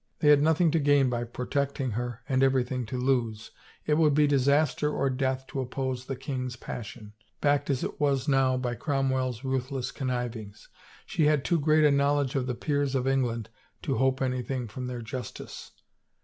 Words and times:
They 0.17 0.29
had 0.29 0.41
nothing 0.41 0.71
to 0.71 0.79
gain 0.79 1.11
by 1.11 1.25
protecting 1.25 1.91
her 1.91 2.21
and 2.27 2.41
everything 2.41 2.87
to 2.87 2.97
lose; 2.97 3.51
it 3.85 3.99
would 3.99 4.15
be 4.15 4.25
disaster 4.25 4.91
or 4.91 5.11
death 5.11 5.45
to 5.49 5.61
oppose 5.61 6.05
the 6.07 6.15
king's 6.15 6.55
passion, 6.55 7.13
backed 7.39 7.69
as 7.69 7.83
it 7.83 7.99
was 8.01 8.27
now 8.27 8.57
by 8.57 8.73
Cromwell's 8.73 9.43
ruthless 9.43 9.91
connivings. 9.91 10.69
She 11.05 11.25
had 11.27 11.45
too 11.45 11.59
great 11.59 11.83
a 11.85 11.91
knowledge 11.91 12.33
of 12.33 12.47
the 12.47 12.55
peers 12.55 12.95
of 12.95 13.07
England 13.07 13.51
to 13.83 13.99
hope 13.99 14.23
anything 14.23 14.67
from 14.67 14.87
their 14.87 15.03
justice. 15.03 15.69